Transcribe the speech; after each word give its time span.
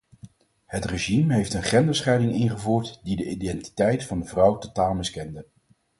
Het 0.65 0.85
regime 0.85 1.33
heeft 1.33 1.53
een 1.53 1.63
genderscheiding 1.63 2.33
ingevoerd 2.33 2.99
die 3.03 3.15
de 3.15 3.29
identiteit 3.29 4.03
van 4.03 4.19
de 4.19 4.25
vrouw 4.25 4.57
totaal 4.57 4.93
miskende. 4.93 5.45